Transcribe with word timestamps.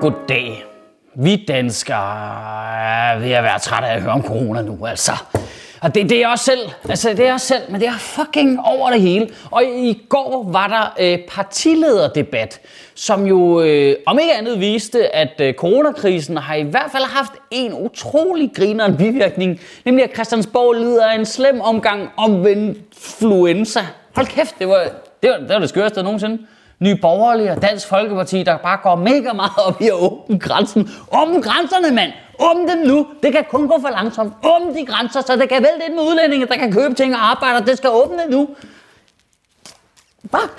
Goddag. 0.00 0.64
Vi 1.14 1.44
danskere 1.48 3.12
er 3.12 3.18
ved 3.18 3.30
at 3.30 3.44
være 3.44 3.58
trætte 3.58 3.88
af 3.88 3.94
at 3.94 4.02
høre 4.02 4.12
om 4.12 4.22
corona 4.22 4.62
nu, 4.62 4.86
altså. 4.86 5.12
Og 5.80 5.94
det, 5.94 6.10
det 6.10 6.22
er 6.22 6.28
også 6.28 6.44
selv, 6.44 6.68
altså 6.88 7.10
det 7.10 7.26
er 7.26 7.32
også 7.32 7.46
selv, 7.46 7.62
men 7.68 7.80
det 7.80 7.88
er 7.88 7.98
fucking 7.98 8.60
over 8.60 8.90
det 8.90 9.00
hele. 9.00 9.28
Og 9.50 9.64
i 9.64 10.02
går 10.08 10.48
var 10.52 10.66
der 10.68 11.12
øh, 11.12 11.18
partilederdebat, 11.28 12.60
som 12.94 13.26
jo 13.26 13.60
øh, 13.60 13.96
om 14.06 14.18
ikke 14.18 14.34
andet 14.34 14.60
viste, 14.60 15.16
at 15.16 15.40
øh, 15.40 15.54
coronakrisen 15.54 16.36
har 16.36 16.54
i 16.54 16.62
hvert 16.62 16.90
fald 16.92 17.04
haft 17.04 17.32
en 17.50 17.74
utrolig 17.74 18.50
grineren 18.56 18.96
bivirkning, 18.96 19.60
nemlig 19.84 20.04
at 20.04 20.14
Christiansborg 20.14 20.72
lider 20.72 21.06
af 21.06 21.14
en 21.14 21.26
slem 21.26 21.60
omgang 21.60 22.08
om 22.16 22.46
influenza. 22.46 23.80
Hold 24.14 24.26
kæft, 24.26 24.58
det 24.58 24.68
var 24.68 24.86
det, 25.22 25.30
var, 25.30 25.36
det, 25.36 25.48
var 25.48 25.58
det 25.58 25.68
skørste 25.68 26.02
nogensinde. 26.02 26.38
Nye 26.80 26.96
Borgerlige 26.96 27.50
og 27.50 27.62
Dansk 27.62 27.88
Folkeparti, 27.88 28.42
der 28.42 28.56
bare 28.56 28.78
går 28.82 28.94
mega 28.96 29.32
meget 29.32 29.52
op 29.66 29.80
i 29.80 29.86
at 29.86 29.94
åbne 29.94 30.38
grænsen. 30.38 30.90
Åbne 31.20 31.42
grænserne, 31.42 31.94
mand! 31.94 32.12
Åbne 32.38 32.72
dem 32.72 32.78
nu! 32.86 33.06
Det 33.22 33.32
kan 33.32 33.44
kun 33.50 33.68
gå 33.68 33.78
for 33.80 33.88
langsomt. 33.88 34.32
Åbne 34.44 34.74
de 34.80 34.86
grænser, 34.86 35.20
så 35.20 35.36
det 35.36 35.48
kan 35.48 35.62
vælte 35.62 35.86
ind 35.88 35.94
med 35.94 36.02
udlændinge, 36.02 36.46
der 36.46 36.56
kan 36.56 36.72
købe 36.72 36.94
ting 36.94 37.14
og 37.14 37.30
arbejde. 37.30 37.66
Det 37.66 37.78
skal 37.78 37.90
åbne 37.90 38.26
nu. 38.28 38.48
Bare. 40.32 40.48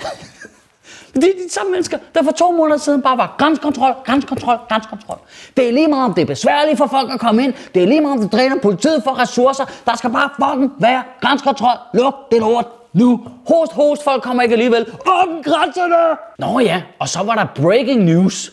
Det 1.14 1.24
er 1.24 1.32
de 1.46 1.52
samme 1.52 1.72
mennesker, 1.72 1.98
der 2.14 2.22
for 2.22 2.30
to 2.30 2.50
måneder 2.52 2.78
siden 2.78 3.02
bare 3.02 3.18
var 3.18 3.34
grænsekontrol, 3.38 3.94
grænsekontrol, 4.04 4.58
grænsekontrol. 4.68 5.18
Det 5.56 5.68
er 5.68 5.72
lige 5.72 5.88
meget, 5.88 6.04
om 6.04 6.14
det 6.14 6.22
er 6.22 6.26
besværligt 6.26 6.78
for 6.78 6.86
folk 6.86 7.12
at 7.12 7.20
komme 7.20 7.44
ind. 7.44 7.54
Det 7.74 7.82
er 7.82 7.86
lige 7.86 8.00
meget, 8.00 8.16
om 8.16 8.22
det 8.22 8.32
dræner 8.32 8.56
politiet 8.62 9.02
for 9.04 9.18
ressourcer. 9.18 9.64
Der 9.86 9.96
skal 9.96 10.10
bare 10.10 10.30
fucking 10.40 10.72
være 10.78 11.02
grænsekontrol. 11.20 11.76
Luk 11.94 12.14
det 12.30 12.40
lort 12.40 12.66
nu. 12.92 13.26
Host, 13.48 13.72
host, 13.72 14.04
folk 14.04 14.22
kommer 14.22 14.42
ikke 14.42 14.52
alligevel. 14.52 14.86
Åbn 14.92 15.42
grænserne! 15.42 16.18
Nå 16.38 16.60
ja, 16.60 16.82
og 16.98 17.08
så 17.08 17.22
var 17.22 17.34
der 17.34 17.62
breaking 17.62 18.04
news. 18.04 18.52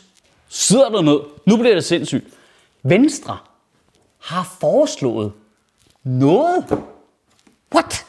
Sidder 0.50 0.90
der 0.90 1.02
ned. 1.02 1.20
Nu 1.46 1.58
bliver 1.58 1.76
det 1.76 1.84
sindssygt. 1.84 2.28
Venstre 2.84 3.38
har 4.20 4.56
foreslået 4.60 5.32
noget. 6.04 6.66
What? 7.76 8.06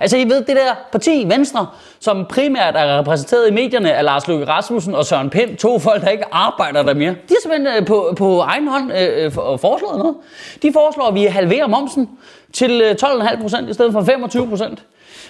Altså, 0.00 0.16
I 0.16 0.24
ved, 0.24 0.36
det 0.36 0.56
der 0.56 0.74
parti, 0.92 1.24
Venstre, 1.28 1.66
som 2.00 2.26
primært 2.28 2.76
er 2.76 2.98
repræsenteret 2.98 3.48
i 3.48 3.52
medierne 3.52 3.92
af 3.92 4.04
Lars 4.04 4.28
Løkke 4.28 4.44
Rasmussen 4.44 4.94
og 4.94 5.04
Søren 5.04 5.30
Pind, 5.30 5.56
to 5.56 5.78
folk, 5.78 6.02
der 6.02 6.08
ikke 6.08 6.24
arbejder 6.32 6.82
der 6.82 6.94
mere, 6.94 7.10
de 7.10 7.16
har 7.28 7.36
simpelthen 7.42 7.82
øh, 7.82 7.86
på, 7.86 8.14
på 8.18 8.40
egen 8.40 8.68
hånd 8.68 8.92
øh, 8.92 8.98
øh, 9.00 9.24
øh, 9.24 9.32
foreslået 9.58 9.98
noget. 9.98 10.16
De 10.62 10.72
foreslår, 10.72 11.08
at 11.08 11.14
vi 11.14 11.24
halverer 11.24 11.66
momsen 11.66 12.10
til 12.52 12.96
12,5 13.02 13.40
procent 13.42 13.70
i 13.70 13.72
stedet 13.72 13.92
for 13.92 14.02
25 14.02 14.48
procent. 14.48 14.84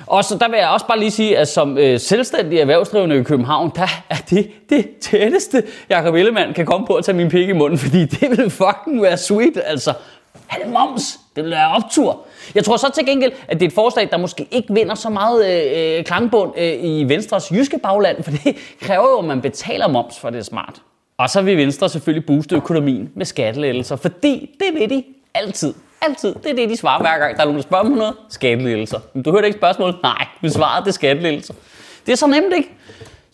Og 0.06 0.25
så 0.25 0.38
der 0.38 0.49
vil 0.49 0.59
jeg 0.59 0.69
også 0.69 0.87
bare 0.87 0.99
lige 0.99 1.10
sige, 1.10 1.38
at 1.38 1.49
som 1.49 1.78
øh, 1.78 2.00
selvstændig 2.00 2.59
erhvervsdrivende 2.59 3.19
i 3.19 3.22
København, 3.22 3.72
der 3.75 3.88
er 4.10 4.16
det 4.31 4.50
det 4.71 4.91
tætteste, 5.00 5.62
Jacob 5.91 6.15
Ellemann 6.15 6.55
kan 6.55 6.66
komme 6.66 6.87
på 6.87 6.94
at 6.94 7.05
tage 7.05 7.16
min 7.16 7.28
pik 7.28 7.49
i 7.49 7.53
munden, 7.53 7.78
fordi 7.78 8.04
det 8.04 8.38
vil 8.38 8.50
fucking 8.50 9.03
være 9.03 9.16
sweet, 9.16 9.62
altså. 9.65 9.93
Halv 10.47 10.69
moms, 10.69 11.21
det 11.37 11.44
vil 11.44 11.50
være 11.50 11.71
optur. 11.71 12.21
Jeg 12.54 12.65
tror 12.65 12.77
så 12.77 12.91
til 12.94 13.06
gengæld, 13.06 13.33
at 13.49 13.60
det 13.60 13.66
er 13.66 13.71
et 13.71 13.75
forslag, 13.75 14.09
der 14.10 14.16
måske 14.16 14.49
ikke 14.50 14.75
vinder 14.75 14.94
så 14.94 15.10
meget 15.10 15.47
øh, 15.47 15.99
øh 15.99 16.04
klangbund 16.04 16.53
øh, 16.59 16.72
i 16.81 17.04
Venstres 17.09 17.53
jyske 17.53 17.78
bagland, 17.78 18.22
for 18.22 18.31
det 18.31 18.56
kræver 18.81 19.10
jo, 19.10 19.19
at 19.19 19.25
man 19.25 19.41
betaler 19.41 19.88
moms, 19.88 20.19
for 20.19 20.31
det 20.31 20.38
er 20.38 20.43
smart. 20.43 20.83
Og 21.19 21.31
så 21.31 21.43
vil 21.43 21.56
Venstre 21.56 21.88
selvfølgelig 21.88 22.27
booste 22.27 22.56
økonomien 22.56 23.10
med 23.15 23.27
skattelettelser, 23.27 23.97
fordi 23.97 24.50
det 24.60 24.81
vil 24.81 24.91
de 24.91 25.04
altid. 25.34 25.75
Altid. 26.09 26.34
Det 26.34 26.50
er 26.50 26.54
det, 26.54 26.69
de 26.69 26.76
svarer 26.76 27.00
hver 27.00 27.19
gang. 27.19 27.37
Der 27.37 27.41
er 27.41 27.44
nogen, 27.44 27.56
der 27.56 27.62
spørger 27.62 27.84
om 27.84 27.91
noget. 27.91 28.15
Skattelettelser. 28.31 28.98
Men 29.15 29.22
du 29.22 29.31
hørte 29.31 29.47
ikke 29.47 29.59
spørgsmålet? 29.59 29.97
Nej, 30.03 30.26
vi 30.42 30.48
svarede, 30.50 30.84
det 30.84 30.88
er 30.88 30.94
skattelettelser. 30.94 31.54
Det 32.06 32.12
er 32.12 32.16
så 32.16 32.26
nemt, 32.26 32.54
ikke? 32.56 32.70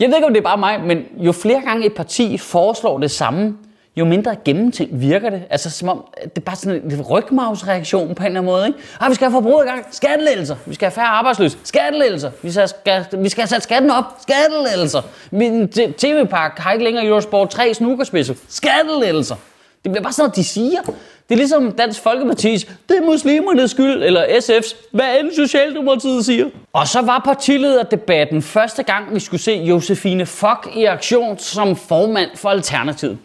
Jeg 0.00 0.08
ved 0.08 0.16
ikke, 0.16 0.26
om 0.26 0.32
det 0.32 0.40
er 0.40 0.44
bare 0.44 0.58
mig, 0.58 0.80
men 0.80 1.04
jo 1.16 1.32
flere 1.32 1.60
gange 1.60 1.86
et 1.86 1.94
parti 1.94 2.38
foreslår 2.38 2.98
det 2.98 3.10
samme, 3.10 3.56
jo 3.96 4.04
mindre 4.04 4.36
gennemtænkt 4.44 5.00
virker 5.00 5.30
det. 5.30 5.42
Altså 5.50 5.70
som 5.70 5.88
om, 5.88 6.04
det 6.24 6.30
er 6.36 6.40
bare 6.40 6.56
sådan 6.56 6.92
en 6.92 7.02
rygmavsreaktion 7.02 8.14
på 8.14 8.22
en 8.22 8.26
eller 8.26 8.40
anden 8.40 8.52
måde. 8.52 8.66
Ikke? 8.66 8.78
Ah, 9.00 9.10
vi 9.10 9.14
skal 9.14 9.24
have 9.30 9.42
forbruget 9.42 9.64
i 9.64 9.68
gang. 9.68 9.86
Skattelettelser. 9.90 10.56
Vi 10.66 10.74
skal 10.74 10.86
have 10.86 10.94
færre 10.94 11.06
arbejdsløse. 11.06 11.58
Skattelettelser. 11.64 12.30
Vi 12.42 12.50
skal, 12.52 12.68
skal, 12.68 13.04
vi 13.18 13.28
skal 13.28 13.42
have 13.42 13.48
sat 13.48 13.62
skatten 13.62 13.90
op. 13.90 14.04
Skattelettelser. 14.22 15.02
Min 15.30 15.68
tv-pakke 15.98 16.60
har 16.62 16.72
ikke 16.72 16.84
længere 16.84 17.06
Eurosport 17.06 17.50
3 17.50 17.74
snookerspidser. 17.74 18.34
Skattelettelser. 18.48 19.36
Det 19.84 19.92
bliver 19.92 20.02
bare 20.02 20.12
sådan 20.12 20.22
noget, 20.22 20.36
de 20.36 20.44
siger. 20.44 20.80
Det 21.28 21.34
er 21.34 21.36
ligesom 21.36 21.72
Dansk 21.72 22.00
Folkeparti's, 22.00 22.70
det 22.88 22.96
er 22.96 23.04
muslimernes 23.04 23.70
skyld, 23.70 24.02
eller 24.02 24.24
SF's, 24.24 24.76
hvad 24.92 25.20
end 25.20 25.32
Socialdemokratiet 25.34 26.24
siger. 26.24 26.46
Og 26.72 26.88
så 26.88 27.00
var 27.00 27.22
partilederdebatten 27.24 28.42
første 28.42 28.82
gang, 28.82 29.14
vi 29.14 29.20
skulle 29.20 29.40
se 29.40 29.52
Josefine 29.52 30.26
Fock 30.26 30.68
i 30.76 30.84
aktion 30.84 31.38
som 31.38 31.76
formand 31.76 32.30
for 32.34 32.50
Alternativet. 32.50 33.18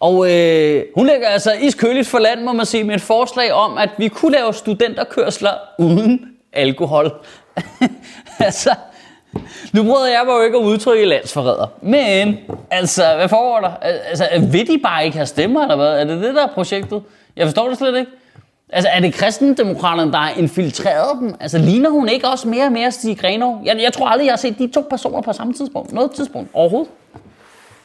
Og 0.00 0.32
øh, 0.32 0.84
hun 0.94 1.06
lægger 1.06 1.28
altså 1.28 1.52
iskøligt 1.52 2.08
for 2.08 2.18
land, 2.18 2.42
må 2.42 2.52
man 2.52 2.66
sige, 2.66 2.84
med 2.84 2.94
et 2.94 3.02
forslag 3.02 3.52
om, 3.52 3.78
at 3.78 3.90
vi 3.98 4.08
kunne 4.08 4.32
lave 4.32 4.54
studenterkørsler 4.54 5.52
uden 5.78 6.20
alkohol. 6.52 7.12
altså, 8.38 8.74
nu 9.72 9.82
prøvede 9.82 10.10
jeg 10.10 10.22
mig 10.26 10.32
jo 10.32 10.42
ikke 10.42 10.58
at 10.58 10.62
udtrykke 10.62 11.04
landsforræder. 11.04 11.66
Men, 11.82 12.38
altså, 12.70 13.02
hvad 13.16 13.28
foregår 13.28 13.60
der? 13.60 13.76
Altså, 14.08 14.28
vil 14.52 14.66
de 14.66 14.78
bare 14.82 15.04
ikke 15.04 15.16
have 15.16 15.26
stemmer, 15.26 15.62
eller 15.62 15.76
hvad? 15.76 16.00
Er 16.00 16.04
det 16.04 16.22
det, 16.22 16.34
der 16.34 16.42
er 16.42 16.52
projektet? 16.54 17.02
Jeg 17.36 17.46
forstår 17.46 17.68
det 17.68 17.78
slet 17.78 17.98
ikke. 17.98 18.10
Altså, 18.72 18.88
er 18.92 19.00
det 19.00 19.14
kristendemokraterne, 19.14 20.12
der 20.12 20.18
har 20.18 20.30
infiltreret 20.30 21.18
dem? 21.20 21.34
Altså, 21.40 21.58
ligner 21.58 21.90
hun 21.90 22.08
ikke 22.08 22.28
også 22.28 22.48
mere 22.48 22.64
og 22.64 22.72
mere 22.72 22.90
Stig 22.90 23.18
Grenov? 23.18 23.60
Jeg, 23.64 23.80
jeg 23.82 23.92
tror 23.92 24.06
aldrig, 24.06 24.24
jeg 24.24 24.32
har 24.32 24.36
set 24.36 24.58
de 24.58 24.66
to 24.66 24.86
personer 24.90 25.20
på 25.20 25.32
samme 25.32 25.52
tidspunkt. 25.52 25.92
Noget 25.92 26.10
tidspunkt 26.10 26.50
overhovedet. 26.52 26.90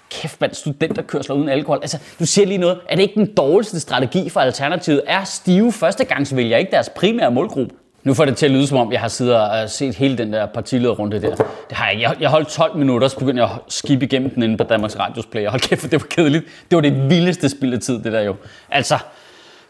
Kæft, 0.10 0.42
mand, 0.42 0.54
studenterkørsler 0.54 1.36
uden 1.36 1.50
alkohol. 1.50 1.80
Altså, 1.82 1.98
du 2.20 2.26
siger 2.26 2.46
lige 2.46 2.58
noget. 2.58 2.80
Er 2.90 2.96
det 2.96 3.02
ikke 3.02 3.16
den 3.16 3.34
dårligste 3.36 3.80
strategi 3.80 4.30
for 4.30 4.40
Alternativet? 4.40 5.02
Er 5.08 5.24
stive 5.24 5.72
førstegangsvælger 5.72 6.58
ikke 6.58 6.72
deres 6.72 6.90
primære 6.90 7.32
målgruppe? 7.32 7.76
Nu 8.08 8.14
får 8.14 8.26
det 8.26 8.38
til 8.38 8.46
at 8.46 8.52
lyde 8.52 8.68
som 8.68 8.78
om, 8.78 8.92
jeg 8.92 9.00
har 9.00 9.08
siddet 9.08 9.36
og 9.36 9.64
øh, 9.64 9.70
set 9.70 9.96
hele 9.96 10.18
den 10.18 10.34
der 10.34 10.46
partilederrunde 10.46 11.22
der. 11.22 11.36
Det 11.36 11.78
har 11.78 11.90
jeg. 11.90 12.02
Jeg, 12.02 12.16
jeg 12.20 12.30
holdt 12.30 12.48
12 12.48 12.78
minutter, 12.78 13.08
så 13.08 13.18
begyndte 13.18 13.44
jeg 13.44 13.52
at 13.52 13.74
skippe 13.74 14.06
igennem 14.06 14.30
den 14.30 14.44
inde 14.44 14.58
på 14.58 14.64
Danmarks 14.64 15.00
Radios 15.00 15.26
Player. 15.26 15.50
Hold 15.50 15.62
kæft, 15.62 15.84
det 15.84 15.92
var 15.92 16.08
kedeligt. 16.10 16.46
Det 16.70 16.76
var 16.76 16.82
det 16.82 17.10
vildeste 17.10 17.50
spild 17.50 17.74
af 17.74 17.80
tid, 17.80 18.04
det 18.04 18.14
der 18.14 18.22
jo. 18.22 18.36
Altså, 18.70 18.98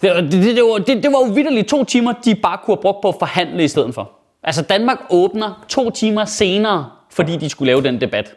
det, 0.02 0.16
det, 0.16 0.32
det, 0.32 0.56
det, 0.56 0.64
var, 0.64 0.78
det, 0.78 1.04
det 1.04 1.12
var 1.12 1.28
jo 1.28 1.34
vidderligt 1.34 1.68
to 1.68 1.84
timer, 1.84 2.14
de 2.26 2.36
bare 2.36 2.58
kunne 2.66 2.76
have 2.76 2.82
brugt 2.82 3.02
på 3.02 3.10
at 3.10 3.16
forhandle 3.20 3.64
i 3.64 3.68
stedet 3.68 3.94
for. 3.94 4.12
Altså, 4.44 4.62
Danmark 4.62 4.98
åbner 5.10 5.66
to 5.70 5.90
timer 5.90 6.26
senere, 6.26 6.90
fordi 7.12 7.38
de 7.38 7.50
skulle 7.50 7.68
lave 7.68 7.84
den 7.84 8.02
debat. 8.02 8.36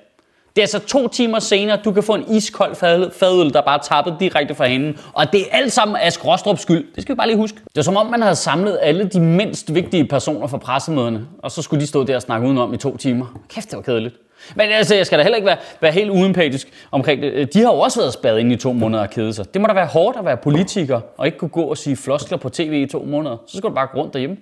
Det 0.57 0.59
er 0.59 0.63
altså 0.63 0.79
to 0.79 1.09
timer 1.09 1.39
senere, 1.39 1.79
du 1.85 1.93
kan 1.93 2.03
få 2.03 2.15
en 2.15 2.25
iskold 2.29 2.75
fadøl, 2.75 3.11
fadøl 3.13 3.53
der 3.53 3.61
bare 3.61 3.79
er 3.79 3.83
tappet 3.83 4.17
direkte 4.21 4.55
fra 4.55 4.67
hende. 4.67 4.95
Og 5.13 5.33
det 5.33 5.41
er 5.41 5.45
alt 5.51 5.73
sammen 5.73 5.97
Ask 6.01 6.27
Rostrups 6.27 6.63
skyld. 6.63 6.87
Det 6.95 7.03
skal 7.03 7.15
vi 7.15 7.17
bare 7.17 7.27
lige 7.27 7.37
huske. 7.37 7.59
Det 7.69 7.79
er 7.79 7.83
som 7.83 7.97
om, 7.97 8.07
man 8.07 8.23
havde 8.23 8.37
samlet 8.37 8.79
alle 8.83 9.05
de 9.05 9.21
mindst 9.21 9.75
vigtige 9.75 10.05
personer 10.05 10.47
fra 10.47 10.59
pressemøderne. 10.59 11.27
Og 11.39 11.51
så 11.51 11.63
skulle 11.63 11.81
de 11.81 11.87
stå 11.87 12.05
der 12.05 12.17
og 12.17 12.23
snakke 12.23 12.47
udenom 12.47 12.75
i 12.75 12.77
to 12.77 12.97
timer. 12.97 13.41
Kæft, 13.49 13.71
det 13.71 13.77
var 13.77 13.83
kedeligt. 13.83 14.15
Men 14.55 14.71
altså, 14.71 14.95
jeg 14.95 15.07
skal 15.07 15.19
da 15.19 15.23
heller 15.23 15.37
ikke 15.37 15.47
være, 15.47 15.57
være 15.81 15.93
helt 15.93 16.11
uempatisk 16.11 16.69
omkring 16.91 17.23
det. 17.23 17.33
Øh, 17.33 17.47
de 17.55 17.59
har 17.59 17.73
jo 17.73 17.79
også 17.79 18.01
været 18.01 18.13
spadet 18.13 18.39
ind 18.39 18.53
i 18.53 18.57
to 18.57 18.73
måneder 18.73 19.03
og 19.03 19.11
kede 19.11 19.33
sig. 19.33 19.55
Det 19.55 19.61
må 19.61 19.67
da 19.67 19.73
være 19.73 19.87
hårdt 19.87 20.19
at 20.19 20.25
være 20.25 20.37
politiker 20.37 21.01
og 21.17 21.27
ikke 21.27 21.39
kunne 21.39 21.49
gå 21.49 21.63
og 21.63 21.79
sige 21.79 21.97
floskler 21.97 22.39
på 22.39 22.49
tv 22.49 22.85
i 22.89 22.91
to 22.93 23.05
måneder. 23.05 23.37
Så 23.47 23.57
skal 23.57 23.71
du 23.71 23.75
bare 23.75 23.87
gå 23.93 23.99
rundt 24.01 24.13
derhjemme 24.13 24.37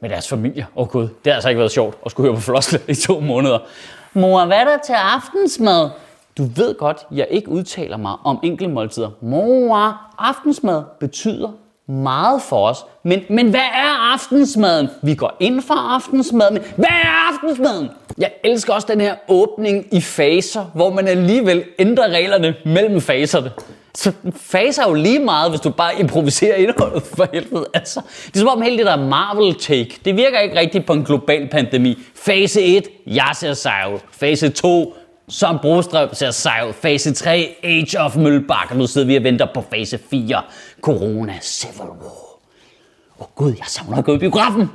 med 0.00 0.10
deres 0.10 0.28
familie. 0.28 0.66
Åh 0.76 0.82
oh, 0.82 0.88
gud, 0.88 1.02
det 1.02 1.10
har 1.26 1.32
altså 1.32 1.48
ikke 1.48 1.58
været 1.58 1.72
sjovt 1.72 1.98
at 2.04 2.10
skulle 2.10 2.28
høre 2.28 2.36
på 2.36 2.42
floskler 2.42 2.80
i 2.88 2.94
to 2.94 3.20
måneder. 3.20 3.58
Mor, 4.12 4.44
hvad 4.44 4.56
er 4.56 4.64
der 4.64 4.78
til 4.86 4.92
aftensmad? 4.92 5.90
Du 6.38 6.44
ved 6.44 6.78
godt, 6.78 7.06
jeg 7.10 7.26
ikke 7.30 7.48
udtaler 7.48 7.96
mig 7.96 8.12
om 8.24 8.40
enkeltmåltider. 8.42 9.10
Mor, 9.20 10.00
aftensmad 10.18 10.82
betyder 11.00 11.48
meget 11.88 12.42
for 12.42 12.68
os. 12.68 12.78
Men, 13.02 13.22
men 13.30 13.50
hvad 13.50 13.60
er 13.60 14.12
aftensmaden? 14.12 14.88
Vi 15.02 15.14
går 15.14 15.36
ind 15.40 15.62
for 15.62 15.94
aftensmaden, 15.94 16.54
men 16.54 16.62
hvad 16.76 16.86
er 16.88 17.32
aftensmaden? 17.32 17.90
Jeg 18.18 18.32
elsker 18.44 18.72
også 18.74 18.86
den 18.90 19.00
her 19.00 19.14
åbning 19.28 19.86
i 19.92 20.00
faser, 20.00 20.64
hvor 20.74 20.90
man 20.90 21.08
alligevel 21.08 21.64
ændrer 21.78 22.08
reglerne 22.08 22.54
mellem 22.64 23.00
faserne 23.00 23.52
så 23.96 24.12
faser 24.36 24.88
jo 24.88 24.94
lige 24.94 25.18
meget, 25.18 25.50
hvis 25.50 25.60
du 25.60 25.70
bare 25.70 26.00
improviserer 26.00 26.56
indholdet 26.56 27.02
for 27.02 27.28
helvede. 27.32 27.66
Altså, 27.74 28.00
det 28.26 28.36
er 28.36 28.38
som 28.38 28.48
om 28.48 28.62
hele 28.62 28.78
det 28.78 28.86
der 28.86 28.96
Marvel-take, 28.96 30.00
det 30.04 30.16
virker 30.16 30.38
ikke 30.38 30.58
rigtigt 30.58 30.86
på 30.86 30.92
en 30.92 31.04
global 31.04 31.48
pandemi. 31.48 31.98
Fase 32.14 32.62
1, 32.62 32.84
jeg 33.06 33.30
ser 33.34 33.54
sej 33.54 33.92
ud. 33.94 33.98
Fase 34.10 34.48
2, 34.48 34.94
som 35.28 35.58
Brostrøm 35.62 36.14
ser 36.14 36.30
sej 36.30 36.64
ud. 36.68 36.72
Fase 36.72 37.14
3, 37.14 37.56
Age 37.62 38.00
of 38.00 38.16
Mølbak. 38.16 38.70
Og 38.70 38.76
nu 38.76 38.86
sidder 38.86 39.06
vi 39.06 39.16
og 39.16 39.24
venter 39.24 39.46
på 39.54 39.64
fase 39.70 39.98
4, 40.10 40.42
Corona 40.80 41.38
Civil 41.42 41.90
War. 41.90 42.26
Åh 43.18 43.22
oh, 43.22 43.26
gud, 43.34 43.54
jeg 43.58 43.66
savner 43.66 43.98
at 43.98 44.04
gå 44.04 44.14
i 44.14 44.18
biografen. 44.18 44.70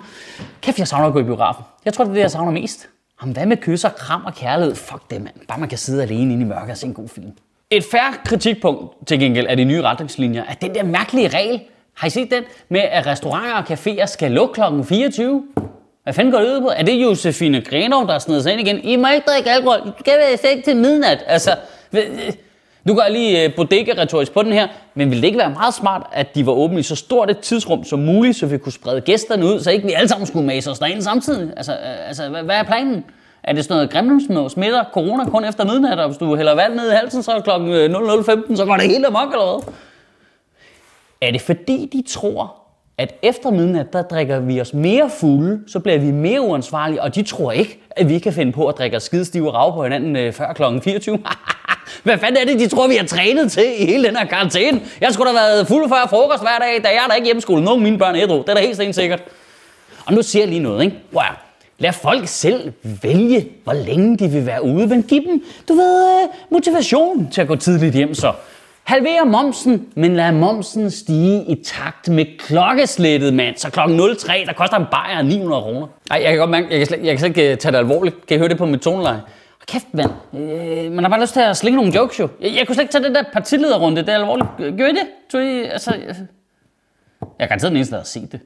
Kæft, 0.62 0.80
jeg 0.80 0.88
savner 0.88 1.08
at 1.08 1.14
gå 1.14 1.20
i 1.20 1.24
biografen. 1.24 1.64
Jeg 1.86 1.94
tror, 1.94 2.04
det 2.04 2.10
er 2.10 2.14
det, 2.14 2.22
jeg 2.22 2.32
savner 2.32 2.52
mest. 2.52 2.88
Jamen, 3.22 3.34
hvad 3.34 3.46
med 3.46 3.58
kysser, 3.58 3.90
kram 3.90 4.26
og 4.26 4.34
kærlighed? 4.34 4.76
Fuck 4.76 5.02
det, 5.12 5.22
mand. 5.22 5.36
Bare 5.48 5.60
man 5.60 5.70
kan 5.70 5.78
sidde 5.78 6.04
alene 6.04 6.34
inde 6.34 6.46
i 6.46 6.48
mørket 6.48 6.72
og 6.72 6.78
se 6.78 6.88
en 6.88 6.94
god 6.94 7.08
film. 7.08 7.32
Et 7.72 7.84
færre 7.84 8.14
kritikpunkt 8.26 9.08
til 9.08 9.20
gengæld 9.20 9.48
af 9.48 9.58
de 9.58 9.64
nye 9.64 9.82
retningslinjer 9.82 10.44
er 10.50 10.54
den 10.54 10.76
der 10.76 10.84
mærkelige 10.84 11.28
regel. 11.28 11.62
Har 11.94 12.08
I 12.08 12.10
set 12.10 12.32
den? 12.32 12.44
Med 12.70 12.80
at 12.80 13.08
restauranter 13.08 13.54
og 13.54 13.64
caféer 13.72 14.06
skal 14.06 14.32
lukke 14.32 14.54
kl. 14.54 14.84
24. 14.84 15.44
Hvad 16.04 16.14
fanden 16.14 16.32
går 16.32 16.40
det 16.40 16.48
ud 16.48 16.62
på? 16.62 16.72
Er 16.76 16.84
det 16.84 17.04
Josefine 17.04 17.62
Grenov, 17.62 18.06
der 18.06 18.12
har 18.12 18.20
snedet 18.20 18.44
sig 18.44 18.52
ind 18.52 18.62
igen? 18.62 18.80
I 18.84 18.96
må 18.96 19.08
ikke 19.16 19.26
drikke 19.28 19.52
alkohol. 19.52 19.80
Du 19.80 19.92
skal 20.00 20.14
være 20.18 20.38
seng 20.38 20.64
til 20.64 20.78
midnat. 20.78 21.24
Altså, 21.28 21.56
nu 21.92 22.00
øh, 22.00 22.96
går 22.96 23.04
jeg 23.04 23.12
lige 23.12 23.44
øh, 23.44 23.56
bodega-retorisk 23.56 24.32
på 24.32 24.44
den 24.44 24.54
her, 24.54 24.68
men 24.96 25.10
ville 25.10 25.22
det 25.22 25.28
ikke 25.28 25.40
være 25.40 25.50
meget 25.50 25.74
smart, 25.74 26.08
at 26.12 26.36
de 26.36 26.46
var 26.46 26.52
åbne 26.52 26.80
i 26.80 26.84
så 26.84 26.96
stort 26.96 27.32
et 27.32 27.40
tidsrum 27.40 27.84
som 27.84 28.00
muligt, 28.00 28.38
så 28.38 28.46
vi 28.46 28.58
kunne 28.58 28.72
sprede 28.72 29.02
gæsterne 29.02 29.46
ud, 29.46 29.60
så 29.60 29.72
ikke 29.72 29.88
vi 29.88 29.94
alle 29.94 30.08
sammen 30.08 30.28
skulle 30.28 30.48
mase 30.48 30.72
os 30.72 30.80
derinde 30.80 31.04
samtidig? 31.04 31.54
Altså, 31.58 31.72
øh, 31.72 32.08
altså 32.08 32.30
hvad 32.30 32.56
er 32.56 32.64
planen? 32.64 33.06
Er 33.44 33.54
det 33.54 33.64
sådan 33.64 33.76
noget 33.76 33.90
grimlemsmå 33.90 34.50
smitter 34.50 34.84
corona 34.94 35.26
kun 35.26 35.46
efter 35.46 35.66
midnat, 35.66 36.00
og 36.00 36.08
hvis 36.08 36.18
du 36.18 36.36
hælder 36.36 36.56
vand 36.56 36.74
ned 36.74 36.92
i 36.92 36.96
halsen, 36.96 37.24
så 37.24 37.42
klokken 37.44 37.70
øh, 37.74 37.90
00.15, 37.90 38.56
så 38.56 38.66
går 38.66 38.76
det 38.76 38.86
helt 38.86 39.06
amok 39.06 39.32
eller 39.34 39.64
hvad? 39.64 39.74
Er 41.22 41.32
det 41.32 41.42
fordi, 41.42 41.90
de 41.94 42.04
tror, 42.08 42.56
at 42.98 43.16
efter 43.22 43.52
midnat, 43.52 43.94
der 43.94 44.02
drikker 44.02 44.40
vi 44.40 44.62
os 44.62 44.74
mere 44.74 45.10
fulde, 45.10 45.60
så 45.68 45.80
bliver 45.80 45.98
vi 45.98 46.12
mere 46.12 46.42
uansvarlige, 46.42 47.02
og 47.02 47.16
de 47.16 47.24
tror 47.24 47.52
ikke, 47.52 47.80
at 47.92 48.10
vi 48.10 48.20
kan 48.20 48.34
finde 48.34 48.52
på 48.52 48.68
at 48.68 48.78
drikke 48.78 48.98
os 48.98 49.04
skidestive 49.04 49.52
rav 49.52 49.74
på 49.74 49.84
hinanden 49.84 50.16
øh, 50.16 50.34
før 50.34 50.54
klokken 50.54 50.82
24. 50.82 51.20
Hvad 52.04 52.18
fanden 52.18 52.38
er 52.42 52.46
det, 52.52 52.60
de 52.60 52.68
tror, 52.68 52.88
vi 52.88 52.96
har 52.96 53.06
trænet 53.06 53.52
til 53.52 53.66
i 53.78 53.86
hele 53.86 54.08
den 54.08 54.16
her 54.16 54.26
karantæne? 54.26 54.82
Jeg 55.02 55.14
skulle 55.14 55.32
da 55.32 55.38
have 55.38 55.48
været 55.48 55.68
fuld 55.68 55.90
før 55.90 56.08
frokost 56.10 56.42
hver 56.42 56.58
dag, 56.60 56.84
da 56.84 56.88
jeg 56.88 57.04
er 57.04 57.08
der 57.08 57.16
ikke 57.16 57.26
hjemmeskole. 57.26 57.64
Nogle 57.64 57.80
af 57.80 57.84
mine 57.84 57.98
børn 57.98 58.16
ædru. 58.16 58.38
Det 58.38 58.50
er 58.50 58.54
da 58.54 58.62
helt 58.62 58.96
sikkert. 58.96 59.24
Og 60.06 60.14
nu 60.14 60.22
siger 60.22 60.44
jeg 60.44 60.50
lige 60.50 60.64
noget, 60.64 60.84
ikke? 60.84 60.98
Wow. 61.14 61.51
Lad 61.82 61.94
folk 61.94 62.28
selv 62.28 62.74
vælge, 63.04 63.48
hvor 63.64 63.74
længe 63.74 64.18
de 64.18 64.28
vil 64.28 64.46
være 64.46 64.64
ude, 64.64 64.88
men 64.88 65.04
giv 65.04 65.22
dem, 65.22 65.44
du 65.68 65.74
ved, 65.74 66.22
øh, 66.24 66.30
motivation 66.52 67.32
til 67.32 67.42
at 67.42 67.48
gå 67.48 67.56
tidligt 67.56 67.96
hjem 67.96 68.14
så. 68.14 68.34
Halver 68.84 69.26
momsen, 69.26 69.88
men 69.96 70.16
lad 70.16 70.32
momsen 70.32 70.92
stige 70.92 71.46
i 71.46 71.64
takt 71.64 72.10
med 72.10 72.26
klokkeslættet, 72.40 73.34
mand. 73.34 73.58
Så 73.58 73.70
klokken 73.70 74.18
03, 74.18 74.44
der 74.46 74.54
koster 74.54 74.78
en 74.78 74.86
bajer 74.92 75.22
900 75.22 75.62
kroner. 75.62 75.88
Ej, 76.12 76.22
jeg 76.24 76.30
kan 76.30 76.40
godt 76.40 76.50
mærke, 76.50 76.68
jeg 76.70 76.78
kan, 76.78 76.88
slet, 76.88 77.00
jeg 77.00 77.10
kan 77.10 77.20
slet 77.20 77.30
ikke 77.30 77.52
øh, 77.52 77.58
tage 77.58 77.72
det 77.72 77.78
alvorligt. 77.78 78.26
Kan 78.26 78.36
I 78.36 78.38
høre 78.38 78.50
det 78.50 78.58
på 78.58 78.66
mit 78.66 78.82
toneleje? 78.82 79.22
Kæft, 79.68 79.94
mand. 79.94 80.12
Øh, 80.34 80.92
man 80.92 81.04
har 81.04 81.10
bare 81.10 81.22
lyst 81.22 81.34
til 81.34 81.40
at 81.40 81.58
slinge 81.58 81.78
nogle 81.78 81.94
jokes, 81.96 82.20
jo. 82.20 82.30
Jeg, 82.42 82.56
jeg 82.56 82.68
kunne 82.68 82.76
slet 82.76 82.84
ikke 82.84 82.92
tage 82.92 83.04
det 83.04 83.16
der 83.16 83.24
partilederrunde. 83.34 84.02
Det 84.02 84.10
er 84.10 84.16
alvorligt. 84.16 84.50
Gør 84.58 84.88
I 84.88 84.92
det? 84.92 85.08
Tror 85.32 85.40
I, 85.40 85.64
altså, 85.64 85.96
jeg, 87.40 87.50
kan 87.50 87.60
den 87.60 87.76
eneste, 87.76 87.92
der 87.92 88.00
har 88.00 88.06
set 88.06 88.32
det. 88.32 88.40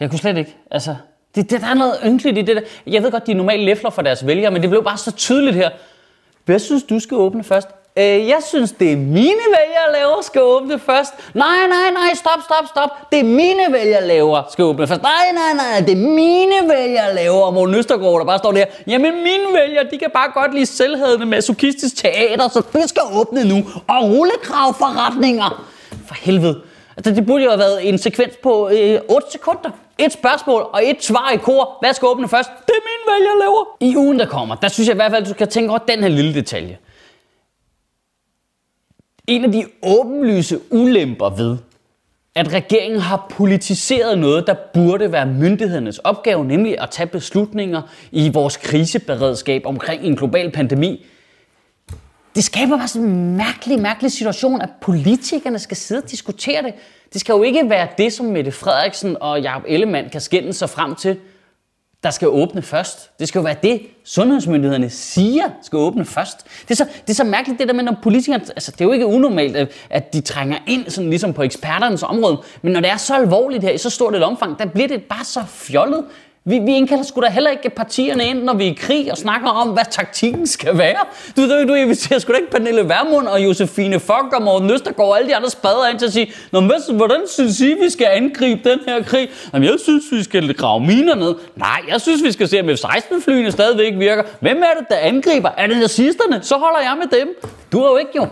Jeg 0.00 0.10
kunne 0.10 0.18
slet 0.18 0.36
ikke. 0.36 0.56
Altså, 0.70 0.96
det, 1.34 1.50
det, 1.50 1.60
der 1.60 1.66
er 1.66 1.74
noget 1.74 1.94
ynkeligt 2.04 2.38
i 2.38 2.42
det 2.42 2.56
der. 2.56 2.62
Jeg 2.86 3.02
ved 3.02 3.10
godt, 3.10 3.26
de 3.26 3.32
er 3.32 3.36
normalt 3.36 3.62
læfler 3.62 3.90
for 3.90 4.02
deres 4.02 4.26
vælgere, 4.26 4.50
men 4.50 4.62
det 4.62 4.70
blev 4.70 4.84
bare 4.84 4.98
så 4.98 5.12
tydeligt 5.12 5.56
her. 5.56 5.70
Hvad 6.44 6.58
synes 6.58 6.82
du 6.82 7.00
skal 7.00 7.16
åbne 7.16 7.44
først? 7.44 7.68
Øh, 7.98 8.28
jeg 8.28 8.38
synes, 8.48 8.72
det 8.72 8.92
er 8.92 8.96
mine 8.96 9.44
vælgere 9.56 9.92
laver 9.92 10.22
skal 10.22 10.42
åbne 10.42 10.78
først. 10.78 11.12
Nej, 11.34 11.66
nej, 11.68 11.90
nej, 11.92 12.14
stop, 12.14 12.40
stop, 12.44 12.68
stop. 12.68 12.90
Det 13.12 13.18
er 13.18 13.24
mine 13.24 13.72
vælgere 13.72 14.06
laver 14.06 14.42
skal 14.50 14.64
åbne 14.64 14.86
først. 14.86 15.02
Nej, 15.02 15.32
nej, 15.34 15.52
nej, 15.54 15.86
det 15.86 15.92
er 15.92 16.08
mine 16.08 16.68
vælgere 16.68 17.14
laver. 17.14 17.40
Og 17.40 17.54
Morten 17.54 17.74
Østergaard, 17.74 18.18
der 18.18 18.24
bare 18.24 18.38
står 18.38 18.52
der. 18.52 18.64
Jamen, 18.86 19.14
mine 19.14 19.44
vælgere, 19.60 19.84
de 19.90 19.98
kan 19.98 20.10
bare 20.14 20.30
godt 20.34 20.54
lide 20.54 20.66
selvhedende 20.66 21.26
masochistisk 21.26 21.96
teater, 21.96 22.48
så 22.48 22.62
det 22.72 22.88
skal 22.88 23.02
åbne 23.12 23.44
nu. 23.44 23.56
Og 23.88 24.10
rullekravforretninger. 24.10 25.64
For 26.06 26.14
helvede. 26.14 26.60
Altså, 26.96 27.14
det 27.14 27.26
burde 27.26 27.44
jo 27.44 27.50
have 27.50 27.58
været 27.58 27.88
en 27.88 27.98
sekvens 27.98 28.34
på 28.42 28.68
øh, 28.68 29.00
8 29.08 29.26
sekunder. 29.32 29.70
Et 29.98 30.12
spørgsmål 30.12 30.62
og 30.72 30.84
et 30.84 31.04
svar 31.04 31.30
i 31.34 31.36
kor. 31.36 31.76
Hvad 31.80 31.94
skal 31.94 32.06
åbne 32.06 32.28
først? 32.28 32.50
Det 32.66 32.74
er 32.74 32.80
min 32.84 33.26
jeg 33.26 33.36
laver. 33.40 33.64
I 33.80 33.96
ugen, 33.96 34.18
der 34.18 34.26
kommer, 34.26 34.54
der 34.54 34.68
synes 34.68 34.88
jeg 34.88 34.94
i 34.94 34.96
hvert 34.96 35.10
fald, 35.10 35.22
at 35.22 35.28
du 35.28 35.34
skal 35.34 35.48
tænke 35.48 35.70
over 35.70 35.78
den 35.78 36.00
her 36.00 36.08
lille 36.08 36.34
detalje. 36.34 36.78
En 39.26 39.44
af 39.44 39.52
de 39.52 39.66
åbenlyse 39.82 40.60
ulemper 40.70 41.30
ved, 41.30 41.56
at 42.34 42.52
regeringen 42.52 43.00
har 43.00 43.26
politiseret 43.30 44.18
noget, 44.18 44.46
der 44.46 44.54
burde 44.74 45.12
være 45.12 45.26
myndighedernes 45.26 45.98
opgave, 45.98 46.44
nemlig 46.44 46.80
at 46.80 46.90
tage 46.90 47.06
beslutninger 47.06 47.82
i 48.12 48.28
vores 48.28 48.56
kriseberedskab 48.56 49.62
omkring 49.66 50.02
en 50.02 50.16
global 50.16 50.50
pandemi, 50.50 51.06
det 52.34 52.44
skaber 52.44 52.76
bare 52.76 52.88
sådan 52.88 53.08
en 53.08 53.36
mærkelig, 53.36 53.80
mærkelig 53.80 54.12
situation, 54.12 54.60
at 54.60 54.68
politikerne 54.80 55.58
skal 55.58 55.76
sidde 55.76 56.02
og 56.02 56.10
diskutere 56.10 56.62
det. 56.62 56.74
Det 57.12 57.20
skal 57.20 57.32
jo 57.32 57.42
ikke 57.42 57.70
være 57.70 57.88
det, 57.98 58.12
som 58.12 58.26
Mette 58.26 58.52
Frederiksen 58.52 59.16
og 59.20 59.42
Jacob 59.42 59.62
Ellemann 59.68 60.10
kan 60.10 60.20
skænde 60.20 60.52
sig 60.52 60.70
frem 60.70 60.94
til, 60.94 61.16
der 62.02 62.10
skal 62.10 62.28
åbne 62.28 62.62
først. 62.62 63.18
Det 63.18 63.28
skal 63.28 63.38
jo 63.38 63.42
være 63.42 63.56
det, 63.62 63.80
sundhedsmyndighederne 64.04 64.90
siger 64.90 65.42
skal 65.62 65.76
åbne 65.76 66.04
først. 66.04 66.44
Det 66.62 66.70
er 66.70 66.74
så, 66.74 66.84
det 66.84 67.10
er 67.10 67.14
så 67.14 67.24
mærkeligt, 67.24 67.60
det 67.60 67.68
der 67.68 67.74
med, 67.74 67.84
når 67.84 67.96
politikerne... 68.02 68.44
Altså, 68.48 68.72
det 68.72 68.80
er 68.80 68.84
jo 68.84 68.92
ikke 68.92 69.06
unormalt, 69.06 69.56
at 69.90 70.12
de 70.12 70.20
trænger 70.20 70.58
ind 70.66 70.90
sådan 70.90 71.10
ligesom 71.10 71.32
på 71.32 71.42
eksperternes 71.42 72.02
område. 72.02 72.42
Men 72.62 72.72
når 72.72 72.80
det 72.80 72.90
er 72.90 72.96
så 72.96 73.14
alvorligt 73.14 73.62
her, 73.62 73.70
i 73.70 73.78
så 73.78 73.90
stort 73.90 74.14
et 74.14 74.22
omfang, 74.22 74.58
der 74.58 74.64
bliver 74.64 74.88
det 74.88 75.02
bare 75.02 75.24
så 75.24 75.44
fjollet. 75.48 76.04
Vi, 76.48 76.58
vi 76.58 76.76
indkalder 76.76 77.04
sgu 77.04 77.20
da 77.20 77.28
heller 77.28 77.50
ikke 77.50 77.70
partierne 77.70 78.24
ind, 78.24 78.42
når 78.42 78.54
vi 78.54 78.66
er 78.66 78.70
i 78.70 78.78
krig 78.78 79.12
og 79.12 79.18
snakker 79.18 79.48
om, 79.48 79.68
hvad 79.68 79.84
taktikken 79.90 80.46
skal 80.46 80.78
være. 80.78 80.98
Du, 81.36 81.42
du, 81.42 81.68
du 81.68 81.74
inviterer 81.74 82.18
sgu 82.18 82.32
da 82.32 82.36
ikke 82.36 82.50
Pernille 82.50 82.88
Vermund 82.88 83.26
og 83.26 83.44
Josefine 83.44 84.00
Fock 84.00 84.32
og 84.32 84.42
Morten 84.42 84.70
Østergaard 84.70 85.08
og 85.10 85.18
alle 85.18 85.28
de 85.28 85.36
andre 85.36 85.50
spader 85.50 85.88
ind 85.88 85.98
til 85.98 86.06
at 86.06 86.12
sige, 86.12 86.32
Nå, 86.52 86.60
men, 86.60 86.72
hvordan 86.96 87.20
synes 87.28 87.60
I, 87.60 87.74
vi 87.82 87.90
skal 87.90 88.06
angribe 88.10 88.70
den 88.70 88.78
her 88.86 89.02
krig? 89.02 89.28
Jamen, 89.52 89.68
jeg 89.68 89.78
synes, 89.82 90.04
vi 90.12 90.22
skal 90.22 90.54
grave 90.54 90.80
miner 90.80 91.14
ned. 91.14 91.34
Nej, 91.56 91.80
jeg 91.88 92.00
synes, 92.00 92.24
vi 92.24 92.32
skal 92.32 92.48
se, 92.48 92.60
om 92.60 92.68
F-16-flyene 92.68 93.52
stadigvæk 93.52 93.98
virker. 93.98 94.22
Hvem 94.40 94.62
er 94.62 94.80
det, 94.80 94.88
der 94.90 94.96
angriber? 94.96 95.50
Er 95.56 95.66
det 95.66 95.76
nazisterne? 95.76 96.42
Så 96.42 96.56
holder 96.56 96.80
jeg 96.80 96.96
med 96.98 97.18
dem. 97.18 97.28
Du 97.72 97.80
er 97.80 97.90
jo 97.90 97.96
ikke 97.96 98.12
jo. 98.16 98.26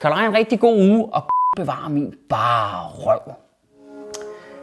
Kan 0.00 0.10
du 0.10 0.16
have 0.16 0.28
en 0.28 0.36
rigtig 0.36 0.60
god 0.60 0.76
uge 0.76 1.08
og 1.12 1.22
bevare 1.56 1.90
min 1.90 2.14
bare 2.28 2.86
røv. 2.94 3.45